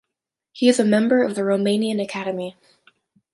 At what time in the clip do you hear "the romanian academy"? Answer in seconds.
1.35-2.55